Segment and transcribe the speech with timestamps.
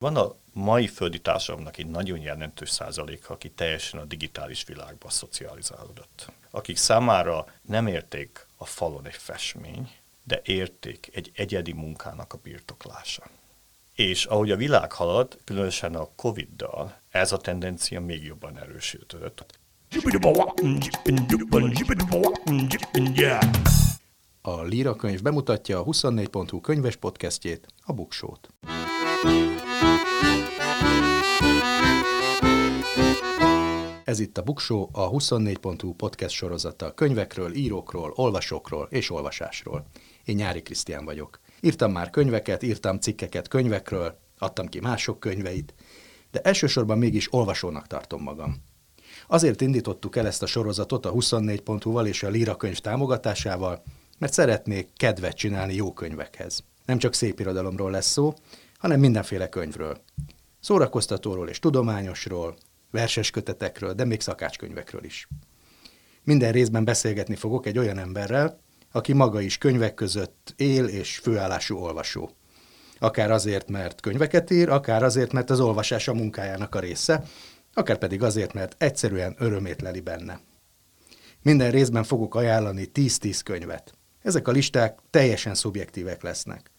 [0.00, 6.32] Van a mai földi társadalomnak egy nagyon jelentős százalék, aki teljesen a digitális világba szocializálódott.
[6.50, 9.90] Akik számára nem érték a falon egy festmény,
[10.24, 13.22] de érték egy egyedi munkának a birtoklása.
[13.94, 19.46] És ahogy a világ halad, különösen a Covid-dal, ez a tendencia még jobban erősödött.
[24.40, 28.48] A Líra könyv bemutatja a 24.hu könyves podcastjét, a Buksót.
[34.10, 39.86] Ez itt a Buksó, a 24.hu podcast sorozata könyvekről, írókról, olvasókról és olvasásról.
[40.24, 41.40] Én Nyári Krisztián vagyok.
[41.60, 45.74] Írtam már könyveket, írtam cikkeket könyvekről, adtam ki mások könyveit,
[46.30, 48.62] de elsősorban mégis olvasónak tartom magam.
[49.26, 53.82] Azért indítottuk el ezt a sorozatot a 24.hu-val és a Líra könyv támogatásával,
[54.18, 56.64] mert szeretnék kedvet csinálni jó könyvekhez.
[56.84, 58.34] Nem csak szép irodalomról lesz szó,
[58.78, 60.00] hanem mindenféle könyvről.
[60.60, 62.56] Szórakoztatóról és tudományosról,
[62.90, 65.28] verses kötetekről, de még szakácskönyvekről is.
[66.24, 68.60] Minden részben beszélgetni fogok egy olyan emberrel,
[68.92, 72.30] aki maga is könyvek között él és főállású olvasó.
[72.98, 77.22] Akár azért, mert könyveket ír, akár azért, mert az olvasás a munkájának a része,
[77.74, 80.40] akár pedig azért, mert egyszerűen örömét leli benne.
[81.42, 83.94] Minden részben fogok ajánlani 10-10 könyvet.
[84.22, 86.70] Ezek a listák teljesen szubjektívek lesznek.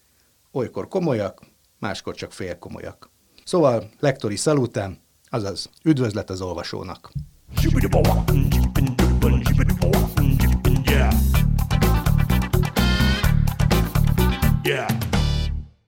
[0.51, 1.41] Olykor komolyak,
[1.79, 3.09] máskor csak félkomolyak.
[3.43, 7.11] Szóval lektori szalután, azaz üdvözlet az olvasónak.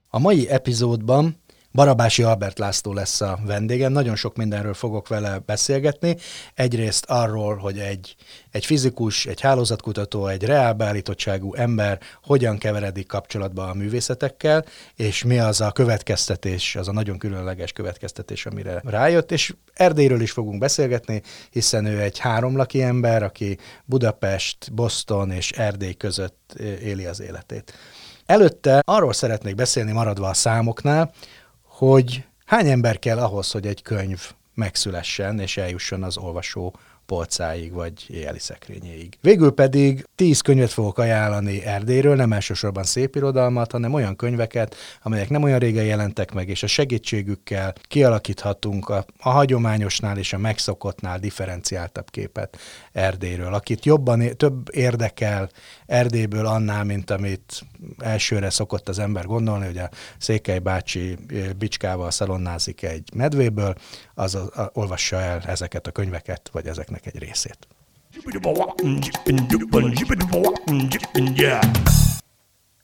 [0.08, 1.36] A mai epizódban
[1.74, 6.16] Barabási Albert László lesz a vendégem, nagyon sok mindenről fogok vele beszélgetni.
[6.54, 8.16] Egyrészt arról, hogy egy,
[8.50, 14.64] egy fizikus, egy hálózatkutató, egy reálbeállítottságú ember hogyan keveredik kapcsolatba a művészetekkel,
[14.96, 20.30] és mi az a következtetés, az a nagyon különleges következtetés, amire rájött, és Erdélyről is
[20.30, 27.20] fogunk beszélgetni, hiszen ő egy háromlaki ember, aki Budapest, Boston és Erdély között éli az
[27.20, 27.72] életét.
[28.26, 31.12] Előtte arról szeretnék beszélni maradva a számoknál,
[31.76, 37.92] hogy hány ember kell ahhoz, hogy egy könyv megszülessen és eljusson az olvasó polcáig vagy
[38.08, 39.18] éjjeli szekrényéig.
[39.20, 45.28] Végül pedig tíz könyvet fogok ajánlani Erdélyről, nem elsősorban szép irodalmat, hanem olyan könyveket, amelyek
[45.28, 51.18] nem olyan régen jelentek meg, és a segítségükkel kialakíthatunk a, a hagyományosnál és a megszokottnál
[51.18, 52.58] differenciáltabb képet
[52.92, 53.54] Erdélyről.
[53.54, 55.50] Akit jobban, több érdekel
[55.86, 57.62] Erdélyből annál, mint amit
[57.98, 61.16] elsőre szokott az ember gondolni, hogy a Székely bácsi
[61.58, 63.74] bicskával szalonnázik egy medvéből,
[64.14, 67.58] az a, a, olvassa el ezeket a könyveket, vagy ezeknek egy részét.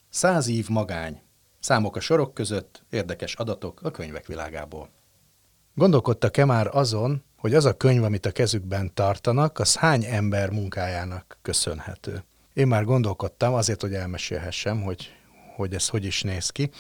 [0.09, 1.21] Száz év magány.
[1.61, 4.91] Számok a sorok között, érdekes adatok a könyvek világából.
[5.75, 11.39] Gondolkodtak-e már azon, hogy az a könyv, amit a kezükben tartanak, az hány ember munkájának
[11.43, 12.25] köszönhető?
[12.55, 15.11] Én már gondolkodtam, azért, hogy elmesélhessem, hogy,
[15.57, 16.71] hogy ez hogy is néz ki.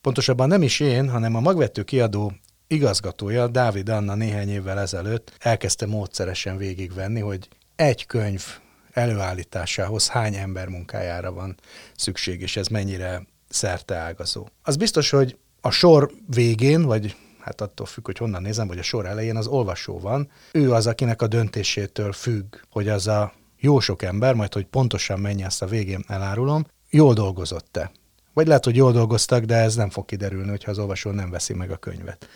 [0.00, 2.32] Pontosabban nem is én, hanem a magvető kiadó
[2.74, 8.44] igazgatója, Dávid Anna néhány évvel ezelőtt elkezdte módszeresen végigvenni, hogy egy könyv
[8.92, 11.56] előállításához hány ember munkájára van
[11.96, 14.46] szükség, és ez mennyire szerteágazó.
[14.62, 18.82] Az biztos, hogy a sor végén, vagy hát attól függ, hogy honnan nézem, vagy a
[18.82, 20.30] sor elején az olvasó van.
[20.52, 25.20] Ő az, akinek a döntésétől függ, hogy az a jó sok ember, majd hogy pontosan
[25.20, 27.90] mennyi ezt a végén elárulom, jól dolgozott-e.
[28.34, 31.54] Vagy lehet, hogy jól dolgoztak, de ez nem fog kiderülni, hogyha az olvasó nem veszi
[31.54, 32.28] meg a könyvet.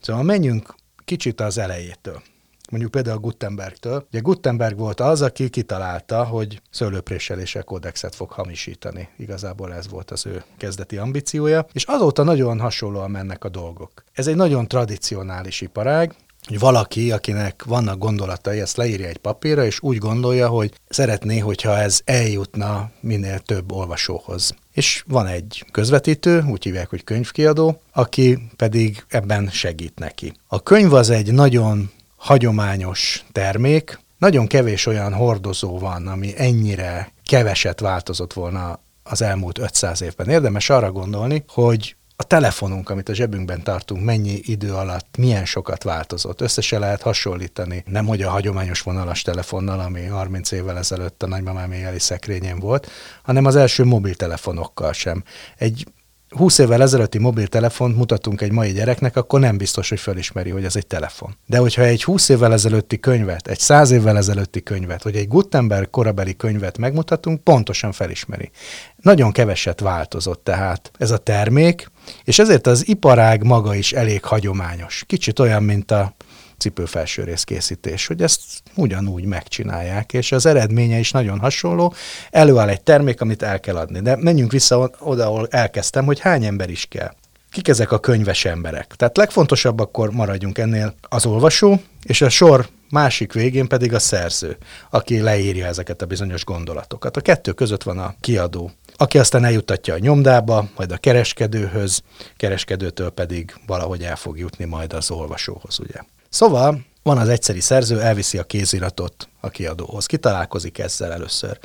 [0.00, 2.22] Szóval menjünk kicsit az elejétől.
[2.70, 4.06] Mondjuk például Gutenbergtől.
[4.08, 9.08] Ugye Gutenberg volt az, aki kitalálta, hogy szőlőpréselése kódexet fog hamisítani.
[9.16, 14.04] Igazából ez volt az ő kezdeti ambíciója, és azóta nagyon hasonlóan mennek a dolgok.
[14.12, 16.14] Ez egy nagyon tradicionális iparág,
[16.48, 21.78] hogy valaki, akinek vannak gondolatai, ezt leírja egy papírra, és úgy gondolja, hogy szeretné, hogyha
[21.78, 24.54] ez eljutna minél több olvasóhoz.
[24.72, 30.32] És van egy közvetítő, úgy hívják, hogy könyvkiadó, aki pedig ebben segít neki.
[30.46, 37.80] A könyv az egy nagyon hagyományos termék, nagyon kevés olyan hordozó van, ami ennyire keveset
[37.80, 40.28] változott volna az elmúlt 500 évben.
[40.28, 45.82] Érdemes arra gondolni, hogy a telefonunk, amit a zsebünkben tartunk, mennyi idő alatt milyen sokat
[45.82, 46.40] változott.
[46.40, 51.72] Összesen lehet hasonlítani, nem hogy a hagyományos vonalas telefonnal, ami 30 évvel ezelőtt a nagymamám
[51.72, 52.90] éjjeli szekrényén volt,
[53.22, 55.24] hanem az első mobiltelefonokkal sem.
[55.56, 55.86] Egy
[56.36, 60.76] 20 évvel ezelőtti mobiltelefont mutatunk egy mai gyereknek, akkor nem biztos, hogy felismeri, hogy ez
[60.76, 61.36] egy telefon.
[61.46, 65.90] De hogyha egy 20 évvel ezelőtti könyvet, egy 100 évvel ezelőtti könyvet, vagy egy Gutenberg
[65.90, 68.50] korabeli könyvet megmutatunk, pontosan felismeri.
[68.96, 71.90] Nagyon keveset változott tehát ez a termék,
[72.24, 75.04] és ezért az iparág maga is elég hagyományos.
[75.06, 76.14] Kicsit olyan, mint a
[76.58, 78.42] cipőfelső készítés, hogy ezt
[78.74, 81.94] ugyanúgy megcsinálják, és az eredménye is nagyon hasonló.
[82.30, 84.00] Előáll egy termék, amit el kell adni.
[84.00, 87.14] De menjünk vissza oda, ahol elkezdtem, hogy hány ember is kell.
[87.50, 88.94] Kik ezek a könyves emberek?
[88.96, 94.56] Tehát legfontosabb akkor maradjunk ennél az olvasó, és a sor másik végén pedig a szerző,
[94.90, 97.16] aki leírja ezeket a bizonyos gondolatokat.
[97.16, 102.02] A kettő között van a kiadó, aki aztán eljutatja a nyomdába, majd a kereskedőhöz,
[102.36, 106.00] kereskedőtől pedig valahogy el fog jutni majd az olvasóhoz, ugye.
[106.34, 110.06] Szóval van az egyszeri szerző, elviszi a kéziratot a kiadóhoz.
[110.06, 111.58] Kitalálkozik ezzel először.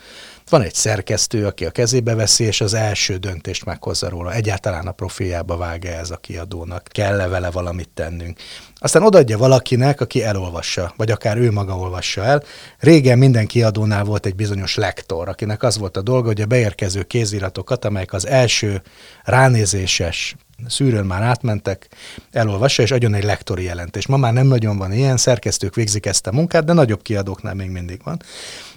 [0.49, 4.33] Van egy szerkesztő, aki a kezébe veszi, és az első döntést meghozza róla.
[4.33, 6.87] Egyáltalán a profiljába vágja ez a kiadónak.
[6.91, 8.39] Kell-e vele valamit tennünk?
[8.75, 12.43] Aztán odaadja valakinek, aki elolvassa, vagy akár ő maga olvassa el.
[12.79, 17.03] Régen minden kiadónál volt egy bizonyos lektor, akinek az volt a dolga, hogy a beérkező
[17.03, 18.81] kéziratokat, amelyek az első
[19.23, 20.35] ránézéses
[20.67, 21.87] szűrőn már átmentek,
[22.31, 24.07] elolvassa, és adjon egy lektori jelentés.
[24.07, 27.69] Ma már nem nagyon van ilyen, szerkesztők végzik ezt a munkát, de nagyobb kiadóknál még
[27.69, 28.21] mindig van.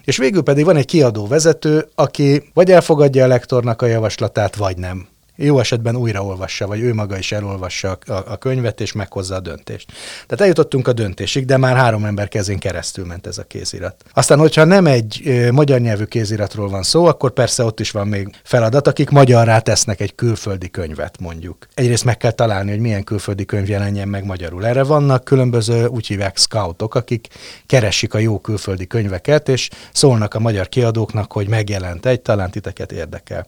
[0.05, 4.77] És végül pedig van egy kiadó vezető, aki vagy elfogadja a lektornak a javaslatát, vagy
[4.77, 5.07] nem
[5.45, 9.93] jó esetben újraolvassa, vagy ő maga is elolvassa a, a könyvet, és meghozza a döntést.
[10.13, 14.05] Tehát eljutottunk a döntésig, de már három ember kezén keresztül ment ez a kézirat.
[14.15, 18.09] Aztán, hogyha nem egy ö, magyar nyelvű kéziratról van szó, akkor persze ott is van
[18.09, 21.67] még feladat, akik magyarrá tesznek egy külföldi könyvet, mondjuk.
[21.75, 24.67] Egyrészt meg kell találni, hogy milyen külföldi könyv jelenjen meg magyarul.
[24.67, 27.29] Erre vannak különböző, úgy hívják scoutok, akik
[27.67, 32.93] keresik a jó külföldi könyveket, és szólnak a magyar kiadóknak, hogy megjelent egy, talán titeket
[32.93, 33.47] érdekel.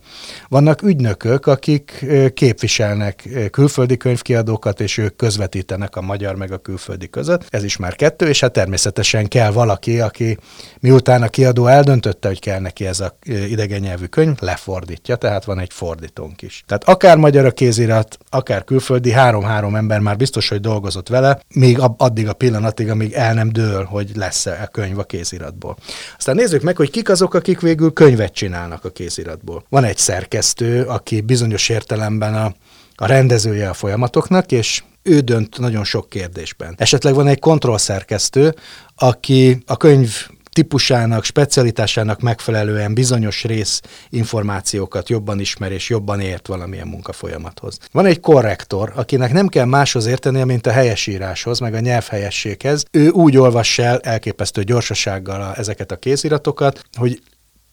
[0.49, 7.09] Vannak ügynökök, akik akik képviselnek külföldi könyvkiadókat, és ők közvetítenek a magyar meg a külföldi
[7.09, 7.47] között.
[7.49, 10.39] Ez is már kettő, és hát természetesen kell valaki, aki
[10.81, 15.59] miután a kiadó eldöntötte, hogy kell neki ez a idegen nyelvű könyv, lefordítja, tehát van
[15.59, 16.63] egy fordítónk is.
[16.67, 21.79] Tehát akár magyar a kézirat, akár külföldi, három-három ember már biztos, hogy dolgozott vele, még
[21.97, 25.77] addig a pillanatig, amíg el nem dől, hogy lesz-e a könyv a kéziratból.
[26.17, 29.65] Aztán nézzük meg, hogy kik azok, akik végül könyvet csinálnak a kéziratból.
[29.69, 32.55] Van egy szerkesztő, aki bizonyos értelemben a,
[32.95, 36.75] a rendezője a folyamatoknak, és ő dönt nagyon sok kérdésben.
[36.77, 38.55] Esetleg van egy kontrollszerkesztő,
[38.97, 46.87] aki a könyv típusának, specialitásának megfelelően bizonyos rész információkat jobban ismer és jobban ért valamilyen
[46.87, 47.79] munkafolyamathoz.
[47.93, 52.85] Van egy korrektor, akinek nem kell máshoz értenie, mint a helyesíráshoz, meg a nyelvhelyességhez.
[52.91, 57.21] Ő úgy olvassa el elképesztő gyorsasággal ezeket a kéziratokat, hogy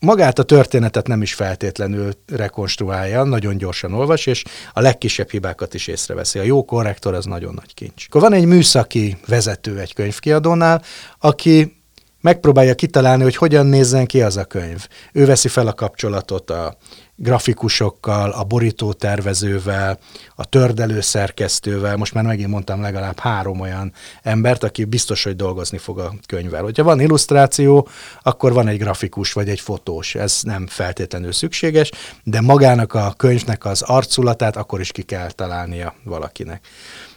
[0.01, 4.43] magát a történetet nem is feltétlenül rekonstruálja, nagyon gyorsan olvas, és
[4.73, 6.39] a legkisebb hibákat is észreveszi.
[6.39, 8.05] A jó korrektor az nagyon nagy kincs.
[8.07, 10.81] Akkor van egy műszaki vezető egy könyvkiadónál,
[11.19, 11.81] aki
[12.21, 14.87] megpróbálja kitalálni, hogy hogyan nézzen ki az a könyv.
[15.13, 16.77] Ő veszi fel a kapcsolatot a
[17.21, 19.99] grafikusokkal, a borító tervezővel,
[20.35, 25.77] a tördelő szerkesztővel, most már megint mondtam legalább három olyan embert, aki biztos, hogy dolgozni
[25.77, 26.63] fog a könyvvel.
[26.63, 27.87] Hogyha van illusztráció,
[28.23, 31.91] akkor van egy grafikus vagy egy fotós, ez nem feltétlenül szükséges,
[32.23, 36.67] de magának a könyvnek az arculatát akkor is ki kell találnia valakinek.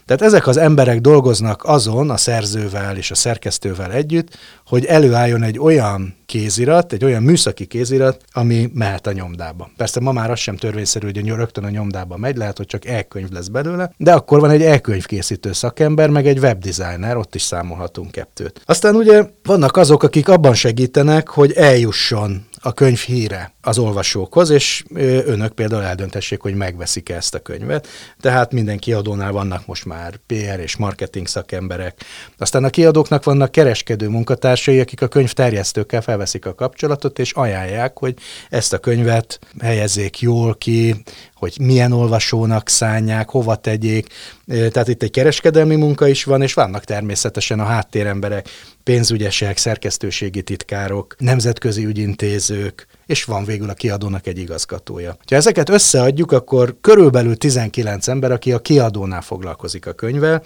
[0.07, 5.59] Tehát ezek az emberek dolgoznak azon a szerzővel és a szerkesztővel együtt, hogy előálljon egy
[5.59, 9.71] olyan kézirat, egy olyan műszaki kézirat, ami mehet a nyomdába.
[9.77, 12.87] Persze ma már az sem törvényszerű, hogy a rögtön a nyomdába megy, lehet, hogy csak
[12.87, 17.43] e-könyv lesz belőle, de akkor van egy e-könyv készítő szakember, meg egy webdesigner, ott is
[17.43, 18.63] számolhatunk kettőt.
[18.65, 24.85] Aztán ugye vannak azok, akik abban segítenek, hogy eljusson a könyv híre az olvasókhoz, és
[25.25, 27.89] önök például eldöntessék, hogy megveszik ezt a könyvet.
[28.21, 32.05] Tehát minden kiadónál vannak most már PR és marketing szakemberek.
[32.39, 37.99] Aztán a kiadóknak vannak kereskedő munkatársai, akik a könyv terjesztőkkel felveszik a kapcsolatot, és ajánlják,
[37.99, 38.15] hogy
[38.51, 41.03] ezt a könyvet helyezzék jól ki,
[41.35, 44.07] hogy milyen olvasónak szánják, hova tegyék.
[44.47, 48.49] Tehát itt egy kereskedelmi munka is van, és vannak természetesen a háttéremberek,
[48.83, 55.17] pénzügyesek, szerkesztőségi titkárok, nemzetközi ügyintézők, és van végül a kiadónak egy igazgatója.
[55.29, 60.43] Ha ezeket összeadjuk, akkor körülbelül 19 ember, aki a kiadónál foglalkozik a könyvvel.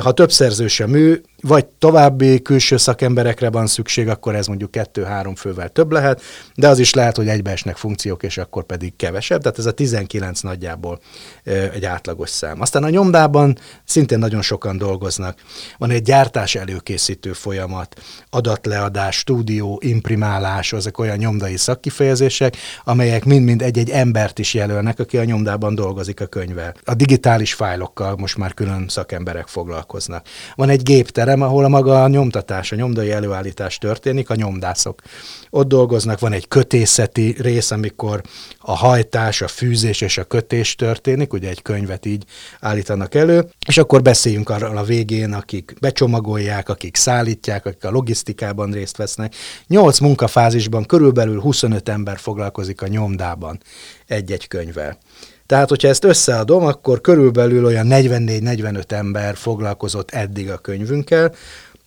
[0.00, 5.34] Ha több szerzős a mű, vagy további külső szakemberekre van szükség, akkor ez mondjuk kettő-három
[5.34, 6.20] fővel több lehet,
[6.54, 10.40] de az is lehet, hogy egybeesnek funkciók, és akkor pedig kevesebb, tehát ez a 19
[10.40, 11.00] nagyjából
[11.44, 12.60] egy átlagos szám.
[12.60, 15.38] Aztán a nyomdában szintén nagyon sokan dolgoznak.
[15.78, 23.62] Van egy gyártás előkészítő folyamat, adatleadás, stúdió, imprimálás, ezek olyan nyomdai szak szakkifejezések, amelyek mind-mind
[23.62, 26.74] egy-egy embert is jelölnek, aki a nyomdában dolgozik a könyvvel.
[26.84, 30.26] A digitális fájlokkal most már külön szakemberek foglalkoznak.
[30.54, 35.02] Van egy gépterem, ahol a maga a nyomtatás, a nyomdai előállítás történik, a nyomdászok.
[35.50, 38.22] Ott dolgoznak, van egy kötészeti rész, amikor
[38.66, 42.24] a hajtás, a fűzés és a kötés történik, ugye egy könyvet így
[42.60, 48.70] állítanak elő, és akkor beszéljünk arról a végén, akik becsomagolják, akik szállítják, akik a logisztikában
[48.70, 49.34] részt vesznek.
[49.66, 53.60] Nyolc munkafázisban körülbelül 25 ember foglalkozik a nyomdában
[54.06, 54.98] egy-egy könyvvel.
[55.46, 61.34] Tehát, hogyha ezt összeadom, akkor körülbelül olyan 44-45 ember foglalkozott eddig a könyvünkkel.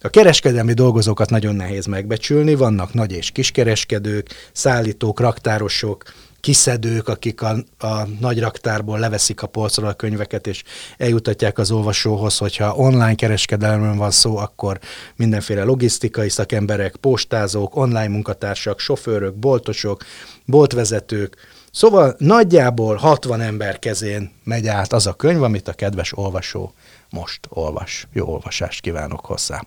[0.01, 6.03] A kereskedelmi dolgozókat nagyon nehéz megbecsülni, vannak nagy és kiskereskedők, szállítók, raktárosok,
[6.39, 10.63] kiszedők, akik a, a nagy raktárból leveszik a polcról a könyveket, és
[10.97, 14.79] eljutatják az olvasóhoz, hogyha online kereskedelemről van szó, akkor
[15.15, 20.03] mindenféle logisztikai szakemberek, postázók, online munkatársak, sofőrök, boltosok,
[20.45, 26.73] boltvezetők, Szóval nagyjából 60 ember kezén megy át az a könyv, amit a kedves olvasó
[27.09, 28.07] most olvas.
[28.13, 29.61] Jó olvasást kívánok hozzá!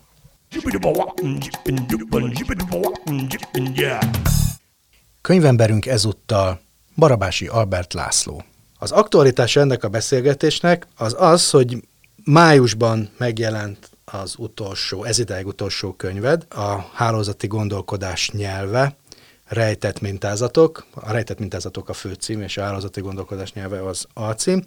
[5.23, 6.61] Könyvemberünk ezúttal
[6.97, 8.45] Barabási Albert László.
[8.79, 11.83] Az aktualitás ennek a beszélgetésnek az az, hogy
[12.25, 18.97] májusban megjelent az utolsó, ez ideig utolsó könyved, a hálózati gondolkodás nyelve,
[19.45, 24.63] rejtett mintázatok, a rejtett mintázatok a főcím, és a hálózati gondolkodás nyelve az alcím,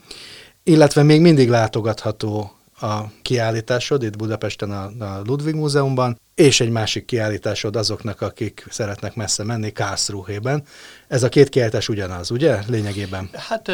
[0.64, 2.52] illetve még mindig látogatható
[2.84, 9.16] a kiállításod itt Budapesten a, a Ludwig Múzeumban, és egy másik kiállításod azoknak, akik szeretnek
[9.16, 10.64] messze menni, Kászruhében.
[11.08, 12.60] Ez a két kiállítás ugyanaz, ugye?
[12.68, 13.30] Lényegében.
[13.34, 13.72] Hát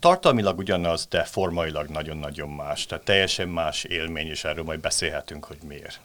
[0.00, 2.86] tartalmilag ugyanaz, de formailag nagyon-nagyon más.
[2.86, 6.00] Tehát teljesen más élmény, és erről majd beszélhetünk, hogy miért.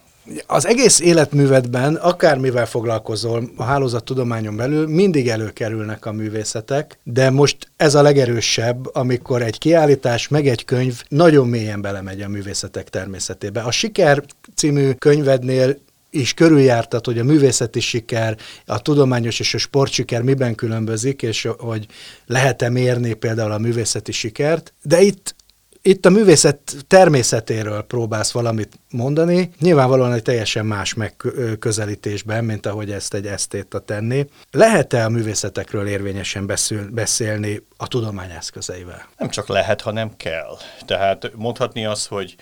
[0.45, 7.95] Az egész életművedben, akármivel foglalkozol a hálózattudományon belül, mindig előkerülnek a művészetek, de most ez
[7.95, 13.61] a legerősebb, amikor egy kiállítás, meg egy könyv nagyon mélyen belemegy a művészetek természetébe.
[13.61, 14.23] A Siker
[14.55, 15.77] című könyvednél
[16.09, 21.85] is körüljártat, hogy a művészeti siker, a tudományos és a sportsiker miben különbözik, és hogy
[22.25, 25.35] lehet-e mérni például a művészeti sikert, de itt
[25.81, 33.13] itt a művészet természetéről próbálsz valamit mondani, nyilvánvalóan egy teljesen más megközelítésben, mint ahogy ezt
[33.13, 34.25] egy esztéta tenni.
[34.51, 39.07] Lehet-e a művészetekről érvényesen beszél, beszélni a tudomány eszközeivel?
[39.17, 40.57] Nem csak lehet, hanem kell.
[40.85, 42.35] Tehát mondhatni azt, hogy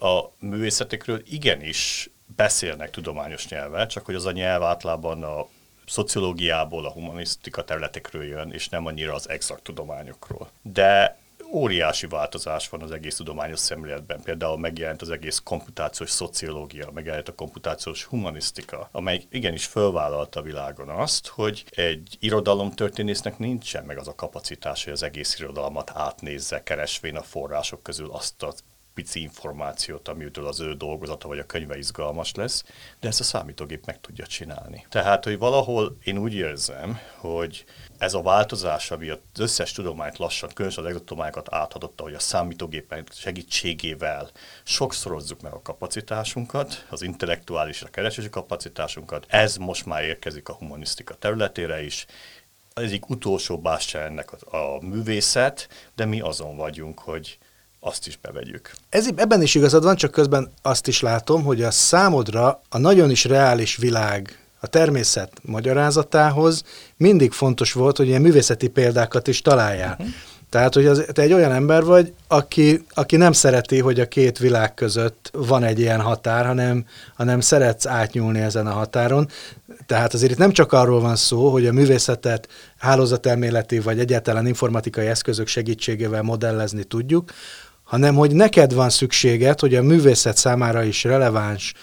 [0.00, 5.46] a művészetekről igenis beszélnek tudományos nyelvvel, csak hogy az a nyelv általában a
[5.86, 10.50] szociológiából, a humanisztika területekről jön, és nem annyira az exakt tudományokról.
[10.62, 11.18] De
[11.52, 14.20] óriási változás van az egész tudományos szemléletben.
[14.22, 20.88] Például megjelent az egész komputációs szociológia, megjelent a komputációs humanisztika, amely igenis fölvállalta a világon
[20.88, 27.16] azt, hogy egy irodalomtörténésznek nincsen meg az a kapacitás, hogy az egész irodalmat átnézze, keresvén
[27.16, 28.52] a források közül azt a
[28.98, 32.64] pici információt, amitől az ő dolgozata vagy a könyve izgalmas lesz,
[33.00, 34.86] de ezt a számítógép meg tudja csinálni.
[34.88, 37.64] Tehát, hogy valahol én úgy érzem, hogy
[37.98, 43.06] ez a változás, ami az összes tudományt lassan, különösen az exotudományokat áthadotta, hogy a számítógépen
[43.12, 44.30] segítségével
[44.64, 49.26] sokszorozzuk meg a kapacitásunkat, az intellektuális, a keresési kapacitásunkat.
[49.28, 52.06] Ez most már érkezik a humanisztika területére is,
[52.74, 57.38] ez egyik utolsó bástya ennek a, a művészet, de mi azon vagyunk, hogy
[57.80, 58.72] azt is bevegyük.
[58.88, 63.10] Ez, ebben is igazad van, csak közben azt is látom, hogy a számodra a nagyon
[63.10, 66.62] is reális világ a természet magyarázatához
[66.96, 69.96] mindig fontos volt, hogy ilyen művészeti példákat is találjál.
[69.98, 70.14] Uh-huh.
[70.50, 74.38] Tehát, hogy az, te egy olyan ember vagy, aki, aki nem szereti, hogy a két
[74.38, 76.84] világ között van egy ilyen határ, hanem,
[77.16, 79.28] hanem szeretsz átnyúlni ezen a határon.
[79.86, 82.48] Tehát azért itt nem csak arról van szó, hogy a művészetet
[82.78, 87.32] hálózatelméleti vagy egyáltalán informatikai eszközök segítségével modellezni tudjuk,
[87.84, 91.74] hanem hogy neked van szükséged, hogy a művészet számára is releváns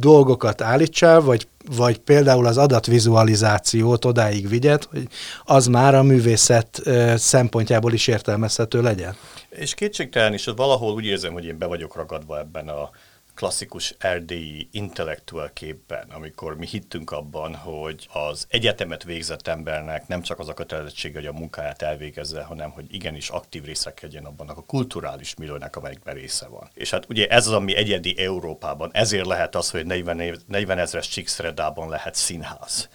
[0.00, 5.08] dolgokat állítsál, vagy, vagy például az adatvizualizációt odáig vigyed, hogy
[5.44, 6.82] az már a művészet
[7.16, 9.16] szempontjából is értelmezhető legyen.
[9.48, 12.90] És kétségtelen is, valahol úgy érzem, hogy én be vagyok ragadva ebben a
[13.38, 20.38] klasszikus erdélyi intellektuál képben, amikor mi hittünk abban, hogy az egyetemet végzett embernek nem csak
[20.38, 25.34] az a kötelezettsége, hogy a munkáját elvégezze, hanem hogy igenis aktív részekedjen abban a kulturális
[25.34, 26.68] milliónak, amelyikben része van.
[26.74, 31.08] És hát ugye ez az, ami egyedi Európában, ezért lehet az, hogy 40, 40 ezres
[31.08, 32.88] Csíkszeredában lehet színház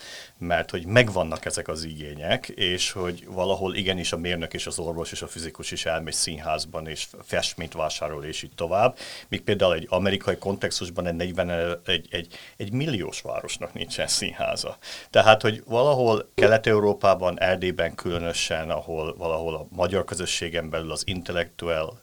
[0.43, 5.11] mert hogy megvannak ezek az igények, és hogy valahol igenis a mérnök és az orvos
[5.11, 8.97] és a fizikus is elmegy színházban, és festményt vásárol, és így tovább.
[9.27, 14.77] Míg például egy amerikai kontextusban egy 40, egy, egy, egy milliós városnak nincsen színháza.
[15.09, 22.01] Tehát, hogy valahol Kelet-Európában, Erdélyben különösen, ahol valahol a magyar közösségen belül az intellektuál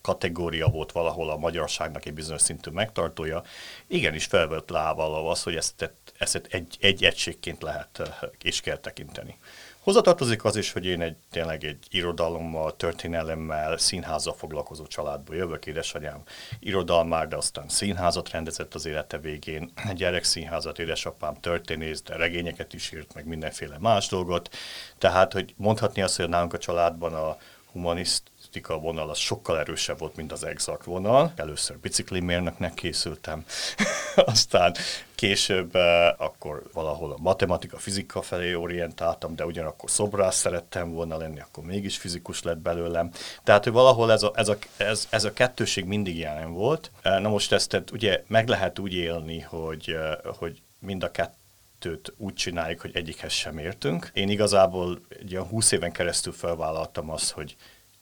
[0.00, 3.42] kategória volt valahol a magyarságnak egy bizonyos szintű megtartója,
[3.86, 8.02] igenis felvett lábbal az, hogy ezt, ezt egy, egy egységként lehet
[8.42, 9.38] és kell tekinteni.
[9.86, 15.66] Hozzatartozik az is, hogy én egy, tényleg egy irodalommal, történelemmel, színházzal foglalkozó családból jövök.
[15.66, 16.22] Édesanyám
[16.60, 19.72] irodalmár, de aztán színházat rendezett az élete végén.
[19.94, 24.56] Gyerekszínházat, édesapám történész, de regényeket is írt, meg mindenféle más dolgot.
[24.98, 27.36] Tehát, hogy mondhatni azt, hogy nálunk a családban a
[27.72, 28.22] humanist
[28.56, 31.32] statisztika vonal az sokkal erősebb volt, mint az exakt vonal.
[31.36, 33.44] Először biciklimérnöknek készültem,
[34.16, 34.74] aztán
[35.14, 41.40] később eh, akkor valahol a matematika, fizika felé orientáltam, de ugyanakkor szobrász szerettem volna lenni,
[41.40, 43.10] akkor mégis fizikus lett belőlem.
[43.44, 46.90] Tehát, hogy valahol ez a, ez a, ez, ez a kettőség mindig jelen volt.
[47.02, 51.34] Eh, na most ezt ugye meg lehet úgy élni, hogy, eh, hogy mind a kettő
[51.78, 54.10] kettőt úgy csináljuk, hogy egyikhez sem értünk.
[54.12, 57.56] Én igazából egy olyan 20 éven keresztül felvállaltam azt, hogy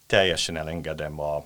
[0.06, 1.44] teljesen elengedem a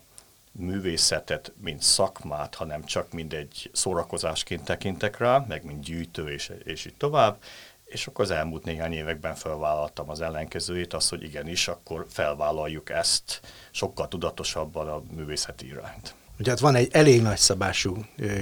[0.52, 6.84] művészetet, mint szakmát, hanem csak mint egy szórakozásként tekintek rá, meg mint gyűjtő, és, és
[6.84, 7.42] így tovább.
[7.84, 13.40] És akkor az elmúlt néhány években felvállaltam az ellenkezőjét, az, hogy igenis, akkor felvállaljuk ezt
[13.70, 16.14] sokkal tudatosabban a művészeti irányt.
[16.38, 17.96] Ugye hát van egy elég nagyszabású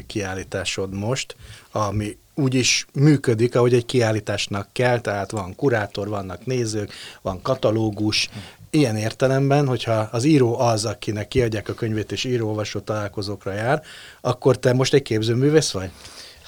[0.06, 1.36] kiállításod most,
[1.70, 6.92] ami úgy is működik, ahogy egy kiállításnak kell, tehát van kurátor, vannak nézők,
[7.22, 8.28] van katalógus,
[8.76, 13.82] ilyen értelemben, hogyha az író az, akinek kiadják a könyvét és író-olvasó találkozókra jár,
[14.20, 15.90] akkor te most egy képzőművész vagy?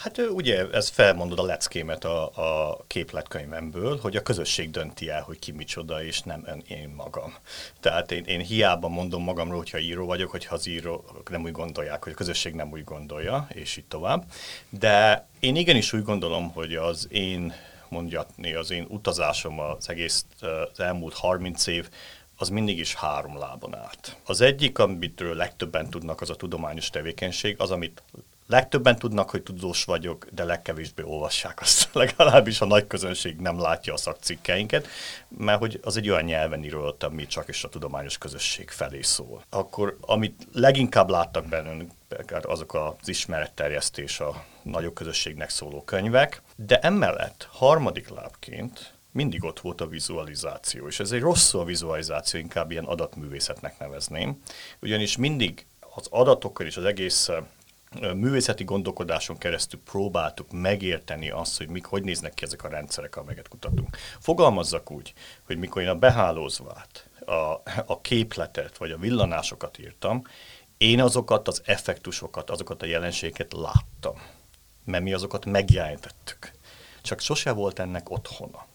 [0.03, 5.39] Hát ugye ez felmondod a leckémet a, a képletkönyvemből, hogy a közösség dönti el, hogy
[5.39, 7.35] ki micsoda, és nem én magam.
[7.81, 12.05] Tehát én, én hiába mondom magamról, hogyha író vagyok, hogyha az író nem úgy gondolják,
[12.05, 14.25] hogy a közösség nem úgy gondolja, és így tovább.
[14.69, 17.55] De én igenis úgy gondolom, hogy az én
[17.89, 21.89] mondjatni, az én utazásom az egész az elmúlt 30 év,
[22.41, 24.17] az mindig is három lábon állt.
[24.25, 28.03] Az egyik, amitről legtöbben tudnak, az a tudományos tevékenység, az, amit
[28.47, 31.89] legtöbben tudnak, hogy tudós vagyok, de legkevésbé olvassák azt.
[32.03, 34.87] Legalábbis a nagy közönség nem látja a szakcikkeinket,
[35.29, 39.45] mert hogy az egy olyan nyelven írott, ami csak is a tudományos közösség felé szól.
[39.51, 41.93] Akkor amit leginkább láttak bennünk,
[42.43, 49.81] azok az ismeretterjesztés a nagyobb közösségnek szóló könyvek, de emellett harmadik lábként mindig ott volt
[49.81, 54.43] a vizualizáció, és ez egy rossz a vizualizáció, inkább ilyen adatművészetnek nevezném,
[54.83, 57.29] ugyanis mindig az adatokkal és az egész
[58.15, 63.49] művészeti gondolkodáson keresztül próbáltuk megérteni azt, hogy mik, hogy néznek ki ezek a rendszerek, amelyeket
[63.49, 63.97] kutatunk.
[64.19, 65.13] Fogalmazzak úgy,
[65.47, 70.23] hogy mikor én a behálózvát, a, a képletet vagy a villanásokat írtam,
[70.77, 74.23] én azokat az effektusokat, azokat a jelenségeket láttam,
[74.85, 76.53] mert mi azokat megjelentettük.
[77.03, 78.68] Csak sose volt ennek otthona.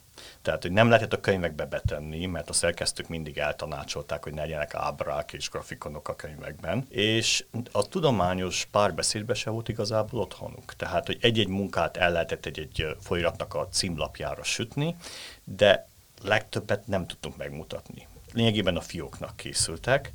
[0.43, 4.75] Tehát, hogy nem lehetett a könyvekbe betenni, mert a szerkesztők mindig eltanácsolták, hogy ne legyenek
[4.75, 6.86] ábrák és grafikonok a könyvekben.
[6.89, 10.75] És a tudományos párbeszédbe se volt igazából otthonuk.
[10.75, 14.95] Tehát, hogy egy-egy munkát el lehetett egy-egy folyiratnak a címlapjára sütni,
[15.43, 15.88] de
[16.21, 18.08] legtöbbet nem tudtunk megmutatni.
[18.34, 20.12] Lényegében a fióknak készültek,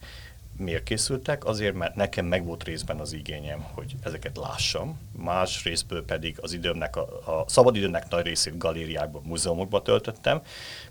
[0.58, 1.44] miért készültek?
[1.44, 4.98] Azért, mert nekem meg volt részben az igényem, hogy ezeket lássam.
[5.16, 10.40] Más részből pedig az időmnek, a, a szabadidőnek nagy részét galériákban, múzeumokban töltöttem.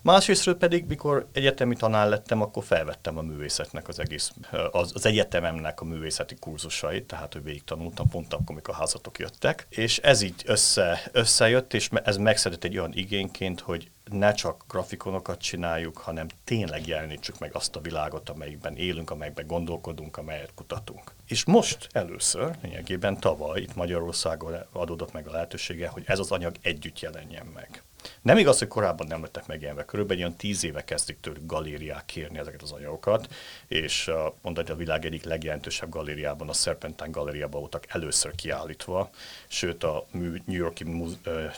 [0.02, 4.34] Másrésztről pedig, mikor egyetemi tanár lettem, akkor felvettem a művészetnek az egész,
[4.72, 9.68] az, az egyetememnek a művészeti kurzusait, tehát hogy végig tanultam pont akkor, amikor házatok jöttek.
[9.70, 15.42] És ez így össze, összejött, és ez megszedett egy olyan igényként, hogy ne csak grafikonokat
[15.42, 21.12] csináljuk, hanem tényleg jelenítsük meg azt a világot, amelyikben élünk, amelyikben gondolkodunk, amelyet kutatunk.
[21.28, 26.56] És most először, lényegében tavaly itt Magyarországon adódott meg a lehetősége, hogy ez az anyag
[26.62, 27.84] együtt jelenjen meg.
[28.22, 29.86] Nem igaz, hogy korábban nem lettek megjelenve.
[29.86, 33.34] Körülbelül olyan tíz éve kezdik tőlük galériák kérni ezeket az anyagokat,
[33.68, 39.10] és mondani a világ egyik legjelentősebb galériában, a Serpentine galériában voltak először kiállítva,
[39.48, 40.86] sőt a New Yorki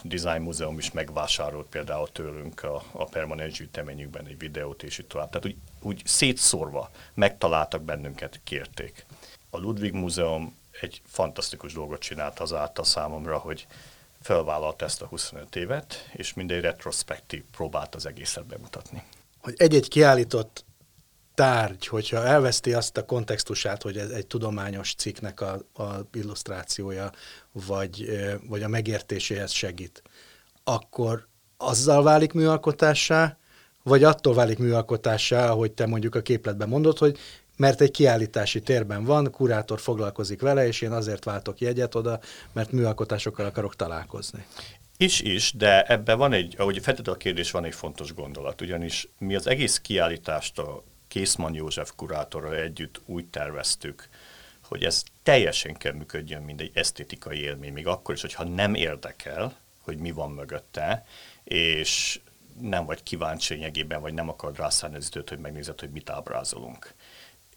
[0.04, 5.30] Design Múzeum is megvásárolt például tőlünk a, a permanens gyűjteményükben egy videót, és így tovább.
[5.30, 9.06] Tehát úgy, úgy szétszórva megtaláltak bennünket, kérték.
[9.50, 13.68] A Ludwig Múzeum egy fantasztikus dolgot csinált azáltal számomra, hogy
[14.22, 19.04] felvállalta ezt a 25 évet, és mindegy retrospektív próbált az egészet bemutatni.
[19.42, 20.66] Hogy egy-egy kiállított
[21.34, 27.12] tárgy, hogyha elveszti azt a kontextusát, hogy ez egy tudományos cikknek a, a illusztrációja,
[27.52, 28.10] vagy,
[28.48, 30.02] vagy a megértéséhez segít,
[30.64, 31.28] akkor
[31.58, 33.38] azzal válik műalkotássá,
[33.84, 37.18] vagy attól válik műalkotássá, ahogy te mondjuk a képletben mondod, hogy
[37.60, 42.20] mert egy kiállítási térben van, kurátor foglalkozik vele, és én azért váltok jegyet oda,
[42.54, 44.46] mert műalkotásokkal akarok találkozni.
[44.98, 49.08] Is is, de ebben van egy, ahogy feltett a kérdés, van egy fontos gondolat, ugyanis
[49.18, 54.10] mi az egész kiállítást a Készman József kurátorral együtt úgy terveztük,
[54.64, 59.56] hogy ez teljesen kell működjön, mint egy esztétikai élmény, még akkor is, hogyha nem érdekel,
[59.84, 61.06] hogy mi van mögötte,
[61.44, 62.20] és
[62.62, 66.94] nem vagy kíváncsi lényegében, vagy nem akarod rászállni az időt, hogy megnézed, hogy mit ábrázolunk.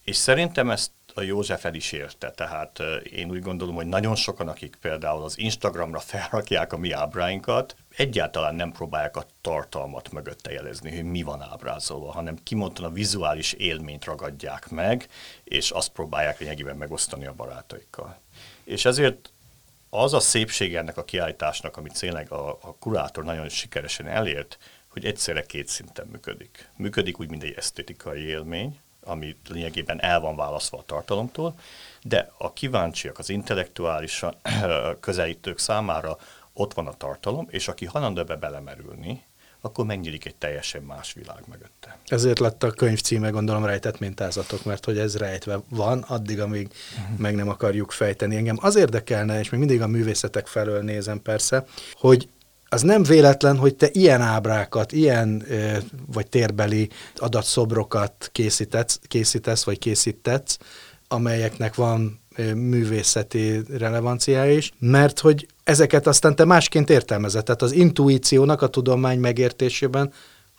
[0.05, 2.79] És szerintem ezt a József el is érte, tehát
[3.13, 8.55] én úgy gondolom, hogy nagyon sokan, akik például az Instagramra felrakják a mi ábráinkat, egyáltalán
[8.55, 14.05] nem próbálják a tartalmat mögötte jelezni, hogy mi van ábrázolva, hanem kimondtan a vizuális élményt
[14.05, 15.09] ragadják meg,
[15.45, 18.21] és azt próbálják lényegében megosztani a barátaikkal.
[18.65, 19.33] És ezért
[19.91, 25.05] az a szépség ennek a kiállításnak, amit tényleg a, a kurátor nagyon sikeresen elért, hogy
[25.05, 26.69] egyszerre két szinten működik.
[26.77, 31.55] Működik úgy, mint egy esztétikai élmény, ami lényegében el van választva a tartalomtól,
[32.03, 34.35] de a kíváncsiak, az intellektuálisan
[35.01, 36.17] közelítők számára
[36.53, 39.25] ott van a tartalom, és aki hajlandó ebbe belemerülni,
[39.65, 41.99] akkor megnyílik egy teljesen más világ mögötte.
[42.07, 46.69] Ezért lett a könyv címe, gondolom, rejtett mintázatok, mert hogy ez rejtve van, addig, amíg
[47.17, 48.37] meg nem akarjuk fejteni.
[48.37, 52.29] Engem az érdekelne, és még mindig a művészetek felől nézem persze, hogy
[52.73, 55.43] az nem véletlen, hogy te ilyen ábrákat, ilyen
[56.13, 60.57] vagy térbeli adatszobrokat készítesz, készítesz vagy készítetsz,
[61.09, 62.21] amelyeknek van
[62.55, 67.45] művészeti relevanciája is, mert hogy ezeket aztán te másként értelmezed.
[67.45, 70.13] Tehát az intuíciónak a tudomány megértésében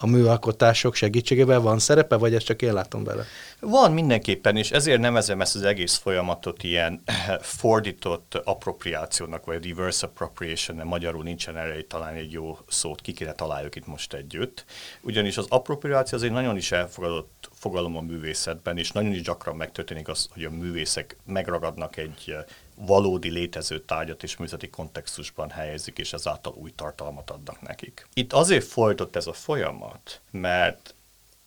[0.03, 3.23] a műalkotások segítségével van szerepe, vagy ezt csak én látom bele?
[3.59, 7.03] Van mindenképpen, és ezért nevezem ezt az egész folyamatot ilyen
[7.59, 13.31] fordított appropriációnak, vagy reverse appropriation, de magyarul nincsen erre talán egy jó szót, ki kéne
[13.31, 14.65] találjuk itt most együtt.
[15.01, 19.55] Ugyanis az appropriáció az egy nagyon is elfogadott fogalom a művészetben, és nagyon is gyakran
[19.55, 22.35] megtörténik az, hogy a művészek megragadnak egy
[22.75, 28.07] valódi létező tárgyat és művészeti kontextusban helyezik, és ezáltal új tartalmat adnak nekik.
[28.13, 30.95] Itt azért folytott ez a folyamat, mert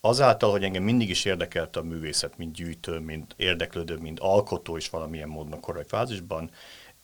[0.01, 4.89] azáltal, hogy engem mindig is érdekelt a művészet, mint gyűjtő, mint érdeklődő, mint alkotó is
[4.89, 6.51] valamilyen módon a korai fázisban,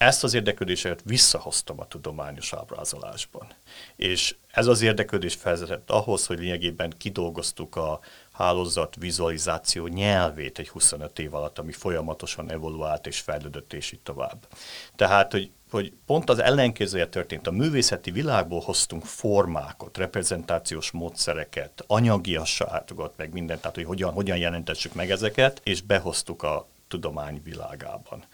[0.03, 3.47] ezt az érdeklődéset visszahoztam a tudományos ábrázolásban.
[3.95, 7.99] És ez az érdeklődés vezetett ahhoz, hogy lényegében kidolgoztuk a
[8.31, 14.47] hálózat vizualizáció nyelvét egy 25 év alatt, ami folyamatosan evoluált és fejlődött és így tovább.
[14.95, 17.47] Tehát, hogy hogy pont az ellenkezője történt.
[17.47, 24.93] A művészeti világból hoztunk formákat, reprezentációs módszereket, anyagiasságot, meg mindent, tehát hogy hogyan, hogyan jelentessük
[24.93, 28.25] meg ezeket, és behoztuk a tudomány világában.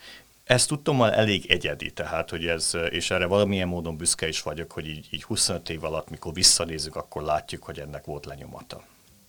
[0.50, 4.86] Ezt tudtam elég egyedi, tehát, hogy ez, és erre valamilyen módon büszke is vagyok, hogy
[4.86, 8.84] így, így 25 év alatt, mikor visszanézzük, akkor látjuk, hogy ennek volt lenyomata.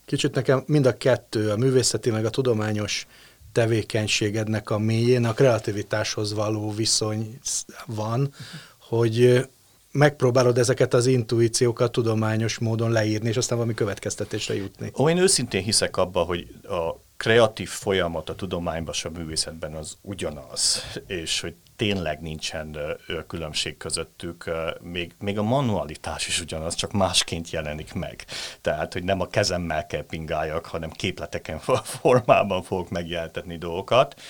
[0.05, 3.07] Kicsit nekem mind a kettő, a művészeti meg a tudományos
[3.51, 7.39] tevékenységednek a mélyén a kreativitáshoz való viszony
[7.85, 8.33] van,
[8.79, 9.47] hogy
[9.91, 14.91] megpróbálod ezeket az intuíciókat tudományos módon leírni, és aztán valami következtetésre jutni.
[14.97, 20.83] Ó, én őszintén hiszek abba, hogy a kreatív folyamat a tudományban, a művészetben az ugyanaz,
[21.07, 22.77] és hogy tényleg nincsen
[23.27, 28.25] különbség közöttük, még, még a manualitás is ugyanaz, csak másként jelenik meg.
[28.61, 31.59] Tehát, hogy nem a kezemmel kell pingáljak, hanem képleteken
[32.01, 34.21] formában fogok megjelentetni dolgokat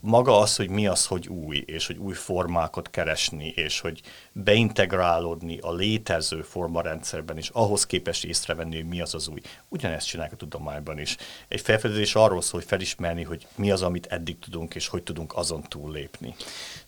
[0.00, 5.58] maga az, hogy mi az, hogy új, és hogy új formákat keresni, és hogy beintegrálódni
[5.58, 9.40] a létező formarendszerben, és ahhoz képest észrevenni, hogy mi az az új.
[9.68, 11.16] Ugyanezt csinálják a tudományban is.
[11.48, 15.36] Egy felfedezés arról szól, hogy felismerni, hogy mi az, amit eddig tudunk, és hogy tudunk
[15.36, 16.34] azon túllépni.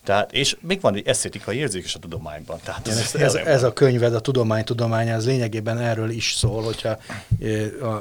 [0.05, 2.59] Tehát, és még van egy esztétikai érzék is a tudományban.
[2.65, 6.63] Tehát ez, ez, ez, ez a könyved, a tudomány tudománya, az lényegében erről is szól,
[6.63, 6.99] hogyha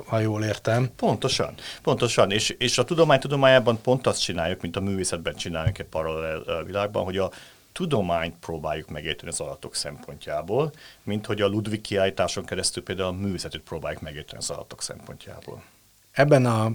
[0.05, 0.89] ha jól értem.
[0.95, 2.31] Pontosan, pontosan.
[2.31, 7.03] És, és a tudomány tudományában pont azt csináljuk, mint a művészetben csináljuk egy paralel világban,
[7.03, 7.31] hogy a
[7.71, 10.71] tudományt próbáljuk megérteni az adatok szempontjából,
[11.03, 15.63] mint hogy a Ludwig kiállításon keresztül például a művészetet próbáljuk megérteni az adatok szempontjából.
[16.11, 16.71] Ebben a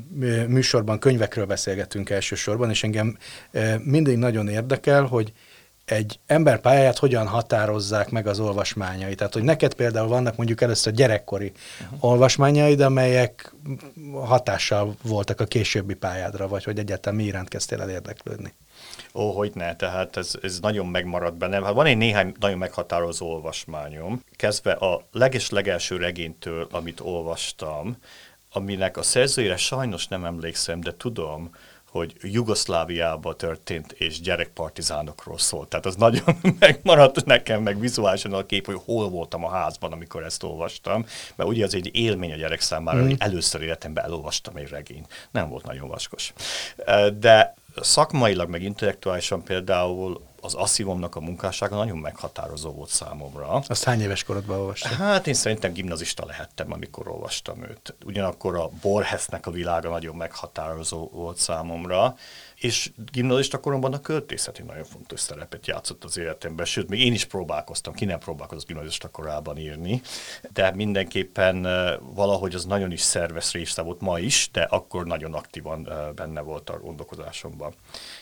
[0.49, 3.19] műsorban könyvekről beszélgetünk elsősorban, és engem
[3.83, 5.33] mindig nagyon érdekel, hogy
[5.85, 9.15] egy ember pályáját hogyan határozzák meg az olvasmányai.
[9.15, 12.05] Tehát, hogy neked például vannak mondjuk először gyerekkori uh-huh.
[12.05, 13.55] olvasmányaid, amelyek
[14.13, 18.55] hatással voltak a későbbi pályádra, vagy hogy egyáltalán mi iránt kezdtél el érdeklődni.
[19.15, 21.63] Ó, hogy ne, tehát ez, ez nagyon megmaradt bennem.
[21.63, 27.97] Hát van egy néhány nagyon meghatározó olvasmányom, kezdve a leges-legelső regénytől, amit olvastam,
[28.57, 31.51] aminek a szerzőjére sajnos nem emlékszem, de tudom,
[31.91, 35.69] hogy Jugoszláviában történt és gyerekpartizánokról szólt.
[35.69, 40.23] Tehát az nagyon megmaradt nekem, meg vizuálisan a kép, hogy hol voltam a házban, amikor
[40.23, 43.03] ezt olvastam, mert ugye az egy élmény a gyerek számára, mm.
[43.03, 45.29] hogy először életemben elolvastam egy regényt.
[45.31, 46.33] Nem volt nagyon vaskos.
[47.19, 53.63] De szakmailag, meg intellektuálisan például az asszívomnak a munkássága nagyon meghatározó volt számomra.
[53.67, 54.93] Azt hány éves korodban olvastad?
[54.93, 57.95] Hát én szerintem gimnazista lehettem, amikor olvastam őt.
[58.05, 62.17] Ugyanakkor a Borhesznek a világa nagyon meghatározó volt számomra,
[62.57, 67.13] és gimnazista koromban a költészet egy nagyon fontos szerepet játszott az életemben, sőt, még én
[67.13, 70.03] is próbálkoztam, ki nem próbálkozott gimnazista korában írni,
[70.53, 71.63] de mindenképpen
[72.15, 76.71] valahogy az nagyon is szerves része volt ma is, de akkor nagyon aktívan benne volt
[76.71, 77.75] a gondolkozásomban.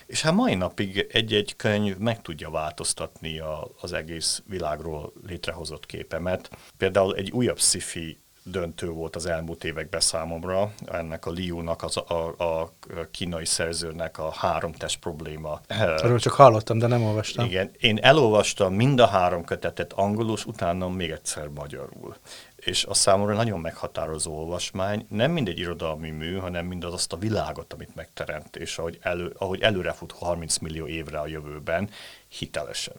[0.07, 6.51] És hát mai napig egy-egy könyv meg tudja változtatni a, az egész világról létrehozott képemet.
[6.77, 12.35] Például egy újabb sci döntő volt az elmúlt években számomra, ennek a Liu-nak, az, a,
[12.38, 12.72] a
[13.11, 15.61] kínai szerzőnek a három test probléma.
[15.66, 17.44] Erről csak hallottam, de nem olvastam.
[17.44, 22.16] Igen, én elolvastam mind a három kötetet angolul, utána még egyszer magyarul.
[22.57, 27.72] És a számomra nagyon meghatározó olvasmány, nem mindegy irodalmi mű, hanem mindaz azt a világot,
[27.72, 31.88] amit megteremt, és ahogy, elő, ahogy előrefut 30 millió évre a jövőben,
[32.28, 32.94] hitelesen.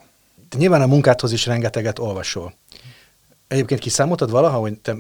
[0.50, 2.54] De nyilván a munkádhoz is rengeteget olvasol.
[3.54, 4.96] Egyébként kiszámoltad valaha, hogy te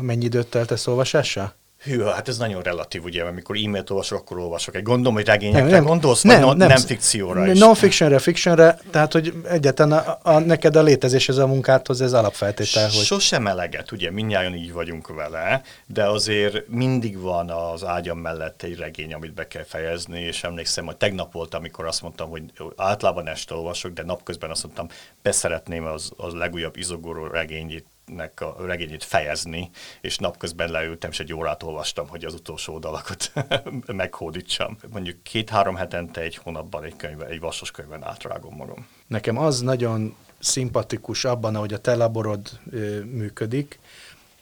[0.00, 1.54] mennyi időt teltesz olvasással?
[1.82, 4.76] Hű, hát ez nagyon relatív, ugye, amikor e-mailt olvasok, akkor olvasok.
[4.76, 7.58] Egy gondolom, hogy regényekre nem, nem, gondolsz, nem, non, nem, nem fikcióra is.
[7.58, 12.82] Non-fictionre, fictionre, tehát, hogy egyetlen a, a, neked a létezés ez a munkádhoz, ez alapfeltétel.
[12.82, 13.04] Hogy...
[13.04, 18.78] Sosem eleget, ugye, mindjárt így vagyunk vele, de azért mindig van az ágyam mellett egy
[18.78, 22.42] regény, amit be kell fejezni, és emlékszem, hogy tegnap volt, amikor azt mondtam, hogy
[22.76, 24.88] általában este olvasok, de napközben azt mondtam,
[25.22, 31.32] beszeretném az, az legújabb izogoró regényét nek a regényét fejezni, és napközben leültem, és egy
[31.32, 33.32] órát olvastam, hogy az utolsó oldalakat
[33.86, 34.76] meghódítsam.
[34.90, 38.86] Mondjuk két-három hetente, egy hónapban egy, könyve, egy vasos könyvben átrágom magam.
[39.06, 43.78] Nekem az nagyon szimpatikus abban, ahogy a te laborod ö, működik,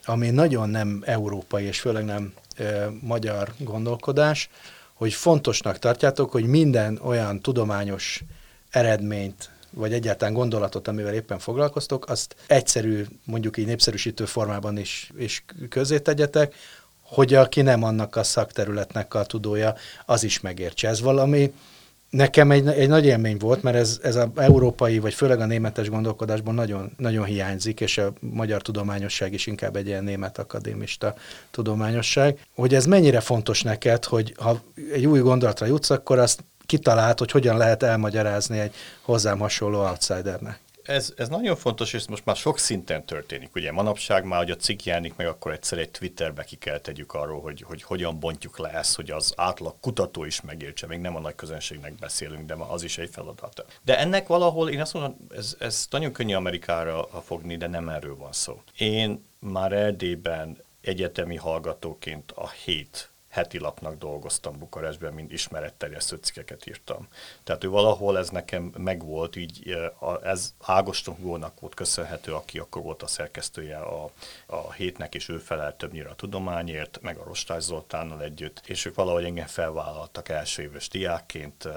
[0.05, 4.49] ami nagyon nem európai, és főleg nem ö, magyar gondolkodás,
[4.95, 8.23] hogy fontosnak tartjátok, hogy minden olyan tudományos
[8.71, 15.45] eredményt, vagy egyáltalán gondolatot, amivel éppen foglalkoztok, azt egyszerű, mondjuk így népszerűsítő formában is, is
[15.69, 16.55] közé tegyetek,
[17.03, 19.75] hogy aki nem annak a szakterületnek a tudója,
[20.07, 20.89] az is megértse.
[20.89, 21.53] Ez valami,
[22.11, 25.89] nekem egy, egy nagy élmény volt, mert ez, ez az európai, vagy főleg a németes
[25.89, 31.15] gondolkodásban nagyon, nagyon hiányzik, és a magyar tudományosság is inkább egy ilyen német akadémista
[31.51, 34.61] tudományosság, hogy ez mennyire fontos neked, hogy ha
[34.93, 40.61] egy új gondolatra jutsz, akkor azt kitalált, hogy hogyan lehet elmagyarázni egy hozzám hasonló outsidernek.
[40.87, 43.55] Ez, ez nagyon fontos, és most már sok szinten történik.
[43.55, 47.15] Ugye manapság már, hogy a cikk jelenik meg, akkor egyszer egy Twitterbe ki kell tegyük
[47.15, 50.87] arról, hogy, hogy hogyan bontjuk le ezt, hogy az átlag kutató is megértse.
[50.87, 53.65] Még nem a nagy közönségnek beszélünk, de ma az is egy feladat.
[53.83, 58.17] De ennek valahol, én azt mondom, ez, ez nagyon könnyű Amerikára fogni, de nem erről
[58.17, 58.63] van szó.
[58.77, 67.09] Én már Erdélyben egyetemi hallgatóként a hét heti lapnak dolgoztam Bukarestben, mind ismeretterjesztő cikkeket írtam.
[67.45, 69.77] Tehát ő valahol ez nekem megvolt, így
[70.23, 74.11] ez Ágoston Gónak volt köszönhető, aki akkor volt a szerkesztője a,
[74.47, 78.95] a hétnek, és ő felelt többnyire a tudományért, meg a Rostás Zoltánnal együtt, és ők
[78.95, 81.69] valahogy engem felvállaltak első éves diákként,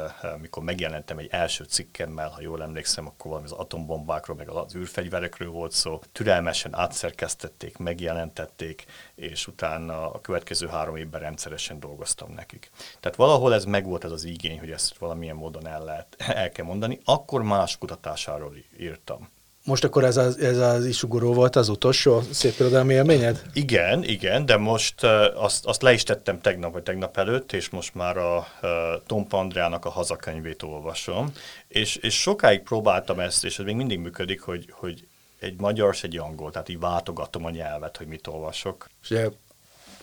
[0.41, 5.49] mikor megjelentem egy első cikkemmel, ha jól emlékszem, akkor valami az atombombákról, meg az űrfegyverekről
[5.49, 5.99] volt szó.
[6.11, 12.71] Türelmesen átszerkesztették, megjelentették, és utána a következő három évben rendszeresen dolgoztam nekik.
[12.99, 16.65] Tehát valahol ez megvolt ez az igény, hogy ezt valamilyen módon el, lehet, el kell
[16.65, 19.29] mondani, akkor más kutatásáról írtam.
[19.63, 23.41] Most akkor ez az, ez az isugoró volt az utolsó szépirodalmi élményed?
[23.53, 27.69] Igen, igen, de most uh, azt, azt le is tettem tegnap vagy tegnap előtt, és
[27.69, 28.69] most már a uh,
[29.05, 31.31] Tompa Andrának a hazakönyvét olvasom,
[31.67, 35.07] és, és sokáig próbáltam ezt, és ez még mindig működik, hogy, hogy
[35.39, 38.89] egy magyar és egy angol, tehát így váltogatom a nyelvet, hogy mit olvasok.
[39.01, 39.09] És